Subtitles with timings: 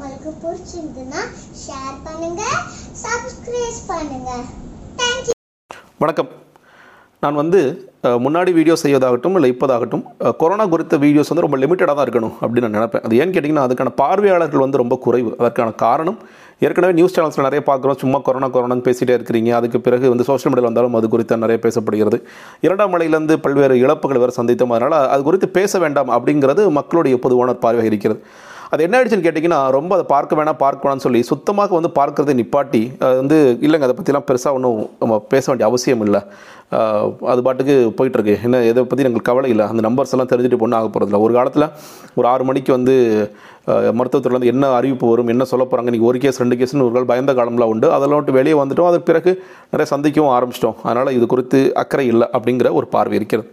[0.00, 1.22] உங்களுக்கு பிடிச்சிருந்துன்னா
[1.62, 2.42] ஷேர் பண்ணுங்க
[3.00, 4.30] சப்ஸ்கிரைப் பண்ணுங்க.
[5.00, 5.34] தேங்க்யூ
[6.02, 6.30] வணக்கம்.
[7.24, 7.60] நான் வந்து
[8.26, 10.04] முன்னாடி வீடியோ செய்வதாகட்டும் இல்லை இப்போதாகட்டும்
[10.42, 13.04] கொரோனா குறித்த வீடியோஸ் வந்து ரொம்ப லிமிட்டடாக தான் இருக்கணும் அப்படின்னு நான் நினைப்பேன்.
[13.06, 15.30] அது ஏன்னு கேட்டிங்கன்னா அதுக்கான பார்வையாளர்கள் வந்து ரொம்ப குறைவு.
[15.40, 16.18] அதற்கான காரணம்
[16.66, 18.00] ஏற்கனவே நியூஸ் சேனல்ஸில் நிறைய பார்க்குறோம்.
[18.04, 19.52] சும்மா கொரோனா கொரோனான்னு பேசிகிட்டே இருக்கிறீங்க.
[19.60, 22.20] அதுக்கு பிறகு வந்து சோஷியல் மீடியாவில் வந்தாலும் அது குறித்து நிறைய பேசப்படுகிறது.
[22.68, 24.74] இரண்டாம் மலையிலேருந்து பல்வேறு இழப்புகள் வேறு சந்தித்தோம்.
[24.78, 28.22] அதனால் அது குறித்து பேச வேண்டாம் அப்படிங்கிறது மக்களுடைய பொதுவான பார்வை பார்வையாக இருக்கிறது.
[28.74, 32.82] அது என்ன ஆயிடுச்சுன்னு கேட்டிங்கன்னா ரொம்ப அதை பார்க்க வேணாம் பார்க்க வேணாம்னு சொல்லி சுத்தமாக வந்து பார்க்குறதை நிப்பாட்டி
[33.06, 36.20] அது வந்து இல்லைங்க அதை பற்றிலாம் பெருசாக ஒன்றும் நம்ம பேச வேண்டிய அவசியம் இல்லை.
[37.32, 38.34] அது பாட்டுக்கு போயிட்டுருக்கு.
[38.46, 39.64] என்ன இதை பற்றி எங்களுக்கு கவலை இல்லை.
[39.72, 41.66] அந்த நம்பர்ஸ் எல்லாம் தெரிஞ்சுட்டு பொண்ணு ஆக போகிறதில்ல ஒரு காலத்தில்
[42.18, 42.94] ஒரு ஆறு மணிக்கு வந்து
[43.98, 47.32] மருத்துவத்துறையிலேருந்து என்ன அறிவிப்பு வரும் என்ன சொல்ல போகிறாங்க இன்றைக்கி ஒரு கேஸ் ரெண்டு கேஸ்னு ஒரு கால் பயந்த
[47.38, 47.88] காலம்லாம் உண்டு.
[47.96, 48.90] அதெல்லாம் விட்டு வெளியே வந்துட்டோம்.
[48.90, 49.32] அதுக்கு பிறகு
[49.72, 50.78] நிறைய சந்திக்கவும் ஆரம்பிச்சிட்டோம்.
[50.88, 53.48] அதனால் இது குறித்து அக்கறை இல்லை அப்படிங்கிற ஒரு பார்வை இருக்கிறது.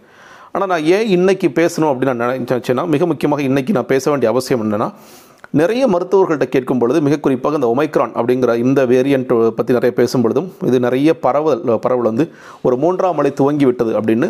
[0.58, 4.62] ஆனால் நான் ஏன் இன்றைக்கி பேசணும் அப்படின்னு நான் நினைச்சேன்னா மிக முக்கியமாக இன்றைக்கி நான் பேச வேண்டிய அவசியம்
[4.64, 4.88] என்னென்னா
[5.60, 10.48] நிறைய மருத்துவர்கள்ட்ட கேட்கும் பொழுது மிக குறிப்பாக இந்த ஒமைக்ரான் அப்படிங்கிற இந்த வேரியண்ட் பற்றி நிறைய பேசும் பொழுதும்
[10.68, 12.24] இது நிறைய பரவல் பரவல் வந்து
[12.66, 14.28] ஒரு மூன்றாம் அலை துவங்கி விட்டது அப்படின்னு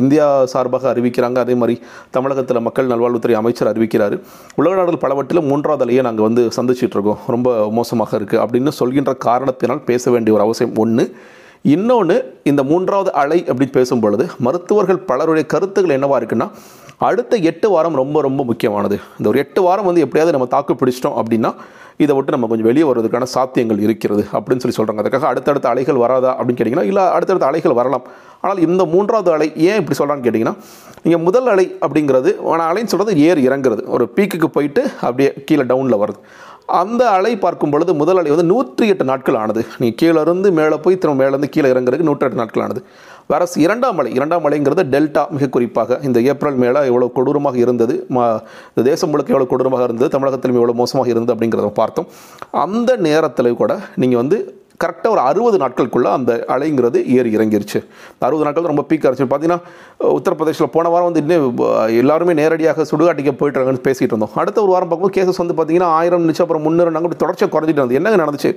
[0.00, 1.38] இந்தியா சார்பாக அறிவிக்கிறாங்க.
[1.44, 1.76] அதே மாதிரி
[2.16, 4.16] தமிழகத்தில் மக்கள் நல்வாழ்வுத்துறை அமைச்சர் அறிவிக்கிறார்.
[4.60, 10.10] உலக நாடுகள் பலவற்றிலும் மூன்றாவது அலையை நாங்கள் வந்து சந்திச்சிட்ருக்கோம் ரொம்ப மோசமாக இருக்குது அப்படின்னு சொல்கின்ற காரணத்தினால் பேச
[10.16, 11.06] வேண்டிய ஒரு அவசியம் ஒன்று
[11.62, 16.48] இன்னொன்று இந்த மூன்றாவது அலை அப்படின்னு பேசும் பொழுது மருத்துவர்கள் பலருடைய கருத்துக்கள் என்னவா இருக்குன்னா
[17.08, 18.96] அடுத்த எட்டு வாரம் ரொம்ப ரொம்ப முக்கியமானது.
[19.18, 21.50] இந்த ஒரு எட்டு வாரம் வந்து எப்படியாவது நம்ம தாக்கு பிடிச்சிட்டோம் அப்படின்னா
[21.96, 26.30] இதை விட்டு நம்ம கொஞ்சம் வெளியே வருவதற்கான சாத்தியங்கள் இருக்கிறது அப்படின்னு சொல்லி சொல்கிறாங்க அதுக்காக அடுத்தடுத்த அலைகள் வராதா
[26.38, 28.06] அப்படின்னு கேட்டிங்கன்னா இல்லை அடுத்தடுத்த அலைகள் வரலாம்.
[28.40, 30.56] ஆனால் இந்த மூன்றாவது அலை ஏன் இப்படி சொல்கிறான்னு கேட்டிங்கன்னா
[31.02, 33.84] நீங்கள் முதல் அலை அப்படிங்கிறது ஆனால் அலைன்னு சொல்கிறது ஏறி இறங்குறது.
[33.86, 36.20] ஒரு பீக்குக்கு போயிட்டு அப்படியே கீழே டவுனில் வருது
[36.68, 40.76] அந்த அலை பார்க்கும் பொழுது முதல் அலை வந்து நூற்றி எட்டு நாட்கள் ஆனது நீ கீழே இருந்து மேலே
[40.84, 42.80] போய் திரும்ப மேலேருந்து கீழே இறங்குறதுக்கு நூற்றி எட்டு நாட்கள் ஆனது
[43.32, 45.98] வேற இரண்டாம் அலை இரண்டாம் அலைங்கிறது டெல்டா மிக குறிப்பாக.
[46.02, 48.24] இந்த ஏப்ரல் மேலே எவ்வளோ கொடூரமாக இருந்தது மா
[48.74, 52.08] இந்த தேசம் முழுக்க எவ்வளோ கொடூரமாக இருந்தது தமிழகத்திலும் எவ்வளோ மோசமாக இருந்தது அப்படிங்கிறத பார்த்தோம்.
[52.66, 54.38] அந்த நேரத்தில் கூட நீங்கள் வந்து
[54.84, 57.80] கரெக்டாக ஒரு அறுபது நாட்களுக்குள்ளே அந்த அலைங்கிறது ஏறி இறங்கிருச்சு.
[58.28, 59.60] அறுபது நாட்கள் ரொம்ப பீக் ஆச்சு பார்த்தீங்கன்னா
[60.20, 61.62] உத்தரப்பிரதேசில் போன வாரம் வந்து இன்னும்
[62.02, 64.34] எல்லாருமே நேரடியாக சுடுகாட்டிக்க போயிட்டுறாங்கன்னு பேசிகிட்டு பேசிட்டு இருந்தோம்.
[64.42, 67.98] அடுத்த ஒரு வாரம் பார்க்கும்போது கேசஸ் வந்து பார்த்தீங்கன்னா ஆயிரம் நிமிஷம் அப்புறம் முன்னூறு நாங்கள் தொடர்ச்சியாக குறைஞ்சிட்டு இருந்தது.
[68.00, 68.50] என்னங்க நடந்துச்சு?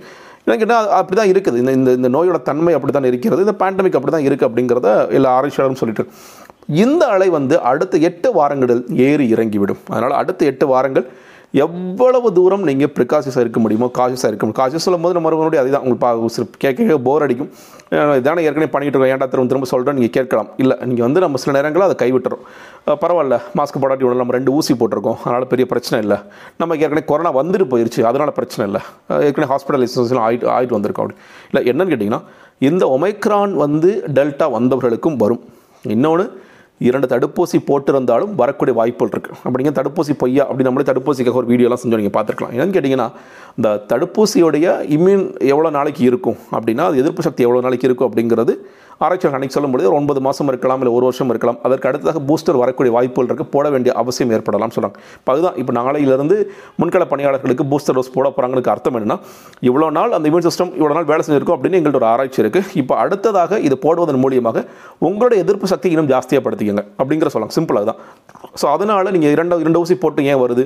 [0.48, 1.58] எனக்கு என்ன அப்படி தான் இருக்குது.
[1.64, 3.44] இந்த இந்த இந்த நோயோட தன்மை அப்படி தான் இருக்கிறது.
[3.46, 4.90] இந்த பேண்டமிக் அப்படி தான் இருக்குது அப்படிங்கிறத
[5.20, 6.06] எல்லா ஆராய்ச்சியாளரும் சொல்லிட்டு
[6.84, 9.82] இந்த அலை வந்து அடுத்த எட்டு வாரங்களில் ஏறி இறங்கிவிடும்.
[9.94, 11.08] அதனால் அடுத்த எட்டு வாரங்கள்
[11.52, 15.82] எவ்வளவு தூரம் நீங்கள் ப்ரிகாஷியஸாக இருக்க முடியுமோ காஷியஸாக இருக்க முடியும் காஷியஸ் சொல்லும் போது நம்ம மறுபடியும் அதுதான்.
[15.82, 17.52] உங்களுக்கு பா- கேட்க கேட்க போர் அடிக்கும்.
[17.90, 19.02] இதான ஏற்கனவே பண்ணிகிட்டு இருக்கோம்.
[19.02, 20.48] ஏன்டா திரும்ப திரும்ப சொல்கிறோம் நீங்கள் கேட்கலாம்.
[20.58, 22.44] இல்லை நீங்கள் வந்து நம்ம சில நேரங்களில் அதை கைவிட்டுறோம்.
[22.90, 23.42] பரவாயில்ல.
[23.58, 25.16] மாஸ்க் போடாட்டி விட நம்ம ரெண்டு ஊசி போட்டிருக்கோம்.
[25.24, 26.22] அதனால் பெரிய பிரச்சனை இல்லை.
[26.58, 28.02] நமக்கு ஏற்கனவே கொரோனா வந்துட்டு போயிருச்சு.
[28.02, 28.88] அதனால் பிரச்சனை இல்லை.
[29.26, 31.14] ஏற்கனவே ஹாஸ்பிட்டலைசேஷன் ஆகிட்டு ஆகிட்டு வந்திருக்கோம் அப்படி.
[31.52, 32.22] இல்லை என்னன்னு கேட்டிங்கன்னா
[32.60, 35.44] இந்த ஒமைக்ரான் வந்து டெல்டா வந்தவர்களுக்கும் வரும்.
[35.84, 36.42] இன்னொன்று
[36.88, 42.00] இரண்டு தடுப்பூசி போட்டிருந்தாலும் வரக்கூடிய வாய்ப்புகள் இருக்குது அப்படிங்க தடுப்பூசி பொய்யா அப்படி நம்மளே தடுப்பூசிக்காக ஒரு வீடியோலாம் செஞ்சு
[42.02, 42.54] நீங்கள் பார்த்துருக்கலாம்.
[42.56, 43.08] என்னன்னு கேட்டிங்கன்னா
[43.58, 44.68] இந்த தடுப்பூசியோடைய
[44.98, 48.56] இம்யூன் எவ்வளோ நாளைக்கு இருக்கும் அப்படின்னா அது எதிர்ப்பு சக்தி எவ்வளோ நாளைக்கு இருக்கும் அப்படிங்கிறது
[49.02, 52.92] ஆராய்ச்சியாளர் அன்னைக்கு சொல்லும் ஒரு ஒன்பது மாதம் இருக்கலாம் இல்லை ஒரு வருஷம் இருக்கலாம் அதற்கு அடுத்ததாக பூஸ்டர் வரக்கூடிய
[52.96, 56.38] வாய்ப்புகள் இருக்குது போட வேண்டிய அவசியம் ஏற்படலாம் சொல்கிறாங்க இப்போ அதுதான் இப்போ நாளையிலிருந்து
[56.82, 59.18] முன்கள பணியாளர்களுக்கு பூஸ்டர் டோஸ் போட போகிறாங்களுக்கு அர்த்தம் என்னன்னா
[59.62, 62.96] இவ்வளோ நாள் அந்த இம்யூன் சிஸ்டம் இவ்வளோ நாள் வேலை செஞ்சிருக்கும் அப்படின்னு எங்கள்கிட்ட ஒரு ஆராய்ச்சி இருக்குது இப்போ
[62.96, 64.66] அடுத்ததாக இது போடுவதன் மூலியமாக
[65.02, 68.00] உங்களோட எதிர்ப்பு சக்தி இன்னும் ஜாஸ்தியாக படுத்திக்கங்க அப்படிங்கிற சொல்லலாம் சிம்பிள் அதுதான்.
[68.62, 70.66] ஸோ அதனால் நீங்கள் இரண்டு இரண்டு ஊசி போட்டு ஏன் வருது?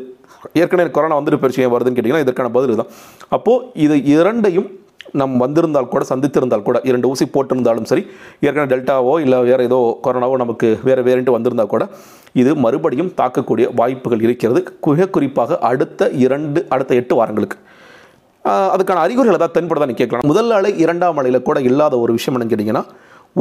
[0.54, 2.90] ஏற்கனவே கொரோனா வந்துட்டு போயிடுச்சு ஏன் வருதுன்னு கேட்டிங்கன்னா இதற்கான பதில் தான்
[3.30, 4.70] அப்போது இது இரண்டையும்
[5.20, 8.04] நம் வந்திருந்தால் கூட சந்தித்திருந்தால் கூட இரண்டு ஊசி போட்டிருந்தாலும் சரி
[8.46, 11.86] ஏற்கனவே டெல்டாவோ இல்லை வேறு ஏதோ கொரோனாவோ நமக்கு வேறு வேறுன்ட்டு வந்திருந்தால் கூட
[12.42, 14.62] இது மறுபடியும் தாக்கக்கூடிய வாய்ப்புகள் இருக்கிறது.
[14.88, 17.58] மிக குறிப்பாக அடுத்த இரண்டு அடுத்த எட்டு வாரங்களுக்கு.
[18.74, 20.30] அதுக்கான அறிகுறிகள் ஏதாவது தென்படுதா நீ கேட்கலாம்.
[20.32, 22.86] முதல் அலை இரண்டாம் அலையில் கூட இல்லாத ஒரு விஷயம் என்னன்னு கேட்டிங்கன்னா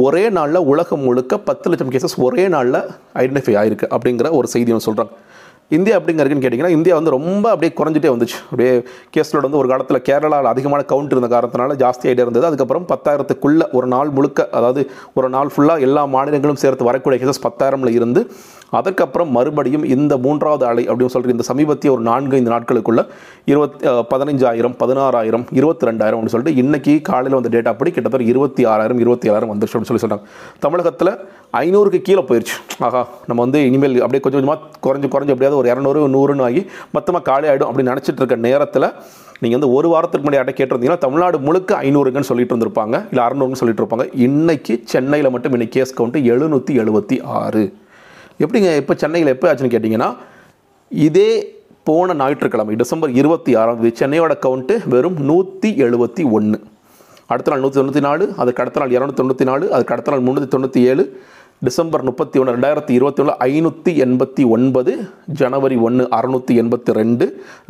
[0.03, 2.79] ஒரே நாளில் உலகம் முழுக்க பத்து லட்சம் கேசஸ் ஒரே நாளில்
[3.21, 5.13] ஐடென்டிஃபை ஆயிருக்கு அப்படிங்கிற ஒரு செய்தி ஒன்று சொல்கிறாங்க
[5.69, 8.37] இந்தியா அப்படிங்க இருக்குன்னு கேட்டிங்கன்னா இந்தியா வந்து ரொம்ப அப்படியே குறைஞ்சிட்டே வந்துச்சு.
[8.49, 8.73] அப்படியே
[9.15, 12.45] கேஸ்லோட வந்து ஒரு காலத்தில் கேரளாவில் அதிகமான கவுண்ட் இருந்த காரணத்தினால ஜாஸ்தி ஆகிட்டே இருந்தது.
[12.45, 17.95] அதுக்கப்புறம் பத்தாயிரத்துக்குள்ளே ஒரு நாள் முழுக்க அதாவது ஒரு நாள் ஃபுல்லாக எல்லா மாநிலங்களும் சேர்த்து வரக்கூடிய கேசஸ் பத்தாயிரமில்
[17.99, 18.23] இருந்து
[18.79, 23.03] அதுக்கப்புறம் மறுபடியும் இந்த மூன்றாவது அலை அப்படின்னு சொல்கிற இந்த சமீபத்திய ஒரு நான்கு ஐந்து நாட்களுக்குள்ள
[23.51, 29.01] இருபத்தி பதினஞ்சாயிரம் பதினாறாயிரம் இருபத்தி ரெண்டாயிரம் அப்படின்னு சொல்லிட்டு இன்றைக்கி காலையில் வந்த டேட்டா அப்படி கிட்டத்தட்ட இருபத்தி ஆறாயிரம்
[29.05, 30.27] இருபத்தி ஏழாயிரம் வந்துருச்சு அப்படின்னு சொல்லி சொல்கிறாங்க
[30.65, 31.13] தமிழகத்தில்
[31.63, 32.55] ஐநூறுக்கு கீழே போயிடுச்சு
[32.87, 36.63] ஆஹா நம்ம வந்து இனிமேல் அப்படியே கொஞ்சம் கொஞ்சமாக குறைஞ்சு குறைஞ்சு எப்படியாவது ஒரு இரநூறு நூறுன்னு ஆகி
[36.97, 38.87] மொத்தமாக காலி ஆகிடும் அப்படின்னு நினச்சிட்டு இருக்க நேரத்தில்
[39.43, 42.95] நீங்கள் வந்து ஒரு வாரத்துக்கு முன்னாடி யார்ட்ட கேட்டிருந்தீங்கன்னா தமிழ்நாடு முழுக்க ஐநூறுங்கன்னு சொல்லிட்டு இருந்திருப்பாங்க.
[43.11, 44.05] இல்லை அறநூறுன்னு சொல்லிட்டு இருப்பாங்க.
[44.27, 47.63] இன்னைக்கு சென்னையில் மட்டும் இன்னைக்கு கேஸ் கவுண்ட்டு எழுநூற்றி எழுபத்தி ஆறு.
[48.39, 50.09] எப்படிங்க இப்போ சென்னையில் எப்போ ஆச்சுன்னு கேட்டிங்கன்னா
[50.91, 51.29] இதே
[51.83, 56.59] போன ஞாயிற்றுக்கிழமை டிசம்பர் இருபத்தி ஆறாம் தேதி சென்னையோட கவுண்ட்டு வெறும் நூற்றி எழுபத்தி ஒன்று
[57.33, 60.49] அடுத்த நாள் நூற்றி தொண்ணூற்றி நாலு அதுக்கு அடுத்த நாள் இரநூத்தி தொண்ணூற்றி நாலு அதுக்கு அடுத்த நாள் முந்நூற்றி
[60.55, 61.03] தொண்ணூற்றி ஏழு.
[61.67, 64.93] டிசம்பர் முப்பத்தி ஒன்று ரெண்டாயிரத்தி இருபத்தி ஒன்று ஐநூற்றி எண்பத்தி ஒன்பது
[65.41, 67.25] ஜனவரி ஒன்று அறநூற்றி எண்பத்தி ரெண்டு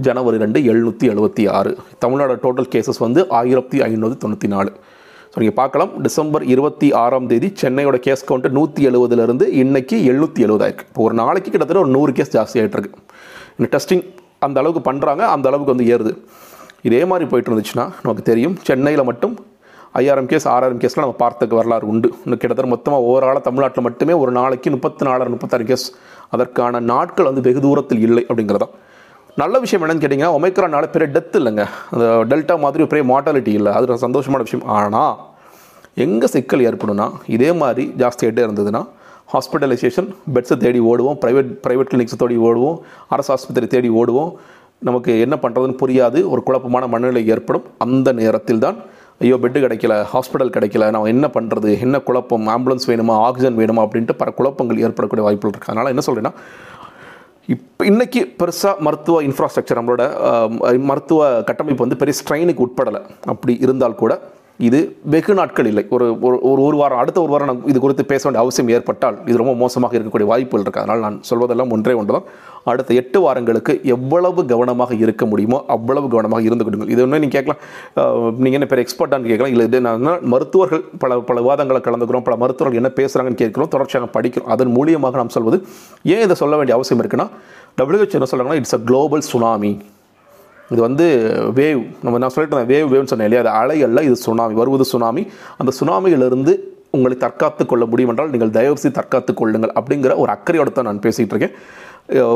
[0.08, 1.78] ஜனவரி ரெண்டு எழுநூற்றி எழுபத்தி ஆறு.
[2.00, 4.72] தமிழ்நாடு டோட்டல் கேசஸ் வந்து ஆயிரத்தி ஐநூற்றி தொண்ணூற்றி நாலு.
[5.34, 5.94] ஸோ நீங்கள் பார்க்கலாம்.
[6.06, 11.50] டிசம்பர் இருபத்தி ஆறாம் தேதி சென்னையோட கேஸ் கவுண்ட் நூற்றி எழுபதுலேருந்து இன்னைக்கு எழுநூற்றி எழுபதாயிருக்கு இப்போ ஒரு நாளைக்கு
[11.54, 13.00] கிட்டத்தட்ட ஒரு நூறு கேஸ் ஜாஸ்தி ஆகிட்டுருக்கு
[13.56, 14.04] இந்த டெஸ்டிங்
[14.48, 16.14] அந்த அளவுக்கு பண்ணுறாங்க அந்த அளவுக்கு வந்து ஏறுது.
[16.90, 19.34] இதே மாதிரி போயிட்டு இருந்துச்சுன்னா நமக்கு தெரியும் சென்னையில் மட்டும்
[20.02, 22.12] ஐயாயிரம் கேஸ் ஆறாயிரம் கேஸ்லாம் நம்ம பார்த்ததுக்கு வரலாறு உண்டு.
[22.24, 25.88] இன்னும் கிட்டத்தட்ட மொத்தமாக ஓவரால் தமிழ்நாட்டில் மட்டுமே ஒரு நாளைக்கு முப்பத்தி நாலாயிரம் முப்பத்தாறு கேஸ்
[26.36, 28.76] அதற்கான நாட்கள் வந்து வெகு தூரத்தில் இல்லை அப்படிங்கிறதான்.
[29.42, 31.64] நல்ல விஷயம் என்னன்னு கேட்டிங்கன்னா ஒமைக்ரானால பெரிய டெத் இல்லைங்க.
[31.94, 33.72] அந்த டெல்டா மாதிரி பெரிய மார்ட்டாலிட்டி இல்லை.
[33.78, 34.66] அது சந்தோஷமான விஷயம்.
[34.80, 35.14] ஆனால்
[36.06, 38.82] எங்கே சிக்கல் ஏற்படும்னா இதே மாதிரி ஜாஸ்தியாகிட்டே இருந்ததுன்னா
[39.34, 42.78] ஹாஸ்பிட்டலைசேஷன் பெட்ஸை தேடி ஓடுவோம் ப்ரைவேட் ப்ரைவேட் கிளினிக்ஸை தேடி ஓடுவோம்
[43.16, 44.32] அரசு ஆஸ்பத்திரி தேடி ஓடுவோம்.
[44.88, 46.20] நமக்கு என்ன பண்ணுறதுன்னு புரியாது.
[46.34, 47.66] ஒரு குழப்பமான மனநிலை ஏற்படும்.
[47.86, 48.78] அந்த நேரத்தில் தான்
[49.24, 52.48] ஐயோ பெட்டு கிடைக்கல ஹாஸ்பிட்டல் கிடைக்கல நம்ம என்ன பண்ணுறது என்ன குழப்பம்?
[52.56, 53.16] ஆம்புலன்ஸ் வேணுமா?
[53.28, 53.82] ஆக்சிஜன் வேணுமா?
[53.88, 56.34] அப்படின்ட்டு பல குழப்பங்கள் ஏற்படக்கூடிய வாய்ப்புகள் இருக்குது அதனால் என்ன சொல்கிறேன்னா
[57.52, 60.04] இப்போ இன்றைக்கி பெருசாக மருத்துவ இன்ஃப்ராஸ்ட்ரக்சர் நம்மளோட
[60.90, 63.02] மருத்துவ கட்டமைப்பு வந்து பெரிய ஸ்ட்ரெயினுக்கு உட்படலை.
[63.32, 64.14] அப்படி இருந்தால் கூட
[64.60, 64.80] இது
[65.14, 65.84] வெகு நாட்கள் இல்லை.
[65.96, 69.16] ஒரு ஒரு ஒரு ஒரு வாரம் அடுத்த ஒரு வாரம் நான் இது குறித்து பேச வேண்டிய அவசியம் ஏற்பட்டால்
[69.30, 72.28] இது ரொம்ப மோசமாக இருக்கக்கூடிய வாய்ப்புகள் இருக்குது அதனால் நான் சொல்வதெல்லாம் ஒன்றே ஒன்று தான்
[72.72, 77.62] அடுத்த எட்டு வாரங்களுக்கு எவ்வளவு கவனமாக இருக்க முடியுமோ அவ்வளவு கவனமாக இருந்து கொடுங்கள் இது ஒன்று நீங்கள் கேட்கலாம்.
[78.44, 79.54] நீங்கள் என்ன பேர் எக்ஸ்பர்ட்டான்னு கேட்கலாம்.
[79.56, 84.52] இல்லை இது நான் மருத்துவர்கள் பல பல விவாதங்களை கலந்துக்கிறோம் பல மருத்துவர்கள் என்ன பேசுகிறாங்கன்னு கேட்கிறோம் தொடர்ச்சியாக படிக்கிறோம்.
[84.56, 85.60] அதன் மூலியமாக நாம் சொல்வது
[86.16, 87.28] ஏன் இதை சொல்ல வேண்டிய அவசியம் இருக்குன்னா
[87.82, 89.74] டபிள்யூஹெச் என்ன சொல்கிறாங்கன்னா இட்ஸ் அ குளோபல் சுனாமி
[90.74, 91.06] இது வந்து
[91.60, 93.44] வேவ் நம்ம நான் சொல்லிட்டு வேவ் வேவ்னு சொன்னேன் இல்லையா?
[93.46, 95.24] அது அலை அல்ல இது சுனாமி வருவது சுனாமி.
[95.62, 96.54] அந்த சுனாமியிலிருந்து
[96.98, 101.34] உங்களை தற்காத்து கொள்ள முடியும் என்றால் நீங்கள் தயவுசெய்து தற்காத்து கொள்ளுங்கள் அப்படிங்கிற ஒரு அக்கறையோட தான் நான் பேசிகிட்டு
[101.36, 101.56] இருக்கேன்.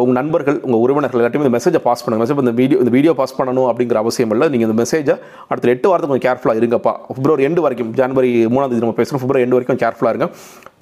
[0.04, 3.36] உங்கள் நண்பர்கள் உங்கள் உறவினர்கள் எல்லாத்தையும் இந்த மெசேஜை பாஸ் பண்ணுங்கள் மெசேஜ் இந்த வீடியோ இந்த வீடியோ பாஸ்
[3.40, 4.48] பண்ணணும் அப்படிங்கிற அவசியம் இல்லை.
[4.54, 5.16] நீங்கள் இந்த மெசேஜை
[5.52, 6.94] அடுத்த எட்டு வாரத்துக்கு கொஞ்சம் கேர்ஃபுல்லாக இருங்கப்பா.
[7.18, 10.30] பிப்ரவரி எண்டு வரைக்கும் ஜனவரி மூணாம் தேதி நம்ம பேசுகிறோம் பிப்ரவரி எண்டு வரைக்கும் கேர்ஃபுல்லாக இருங்க.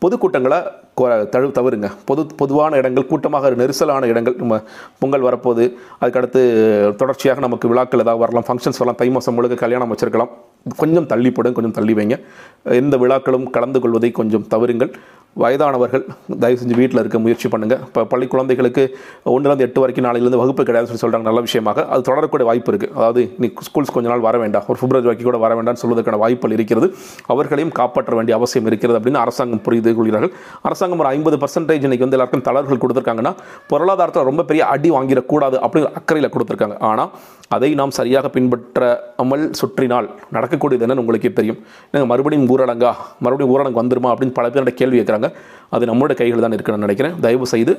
[0.01, 0.57] பொதுக்கூட்டங்களை
[0.95, 4.62] கொ- தழு தவிருங்க பொது பொதுவான இடங்கள் கூட்டமாக நெரிசலான இடங்கள் நம்ம
[5.00, 5.65] பொங்கல் வரப்போகுது
[6.01, 6.42] அதுக்கடுத்து
[6.95, 10.30] தொடர்ச்சியாக நமக்கு விழாக்கள் ஏதாவது வரலாம் ஃபங்க்ஷன்ஸ் வரலாம் தை மாதம் முழுக்க கல்யாணம் வச்சுருக்கலாம்.
[10.77, 12.15] கொஞ்சம் தள்ளிப்படும் கொஞ்சம் தள்ளி வைங்க.
[12.63, 14.92] எந்த விழாக்களும் கலந்து கொள்வதை கொஞ்சம் தவிருங்கள்
[15.43, 16.03] வயதானவர்கள்
[16.41, 18.83] தயவு செஞ்சு வீட்டில் இருக்க முயற்சி பண்ணுங்கள் இப்போ பள்ளி குழந்தைகளுக்கு
[19.33, 21.83] ஒன்றுலேருந்து எட்டு வரைக்கும் நாளையிலேருந்து வகுப்பு கிடையாதுன்னு சொல்லி சொல்கிறாங்க நல்ல விஷயமாக.
[21.93, 24.65] அது தொடரக்கூடிய வாய்ப்பு இருக்குது அதாவது இன்னைக்கு ஸ்கூல்ஸ் கொஞ்ச நாள் வர வேண்டாம்.
[24.71, 26.89] ஒரு பிப்ரவரி வரைக்கும் கூட வர வேண்டாம்னு சொல்வதற்கான வாய்ப்புகள் இருக்கிறது.
[27.35, 30.33] அவர்களையும் காப்பாற்ற வேண்டிய அவசியம் இருக்கிறது அப்படின்னு அரசாங்கம் புரிந்து கொள்கிறார்கள்.
[30.69, 33.33] அரசாங்கம் ஒரு ஐம்பது பர்சன்டேஜ் இன்னைக்கு வந்து எல்லாருக்கும் தளர்வுகள் கொடுத்துருக்காங்கன்னா
[33.73, 36.77] பொருளாதாரத்தில் ரொம்ப பெரிய அடி வாங்கிடக்கூடாது அப்படிங்கிற அக்கறையில் கொடுத்துருக்காங்க.
[36.91, 37.11] ஆனால்
[37.55, 41.59] அதை நாம் சரியாக பின்பற்றாமல் சுற்றினால் நடக்கக்கூடியது என்னன்னு உங்களுக்கே தெரியும்.
[41.91, 42.93] நாங்கள் மறுபடியும் ஊரடங்கா?
[43.25, 45.25] மறுபடியும் ஊரடங்கு வந்துருமா அப்படின்னு பல பேரோட கேள்வி கேட்குறாங்க.
[45.69, 47.16] அது நம்மளோட கைகள் தான் இருக்குன்னு நினைக்கிறேன்.
[47.22, 47.75] தயவு செய்து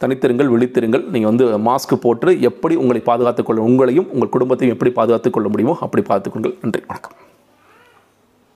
[0.00, 1.04] தனித்திருங்கள் விழித்திருங்கள்.
[1.14, 6.04] நீங்கள் வந்து மாஸ்க் போட்டு எப்படி உங்களை பாதுகாத்துக்கொள்ள உங்களையும் உங்கள் குடும்பத்தையும் எப்படி பாதுகாத்துக் கொள்ள முடியுமோ அப்படி
[6.08, 6.58] பார்த்துக்கொள்ளுங்கள்.
[6.62, 6.82] நன்றி.
[6.86, 7.16] வணக்கம்.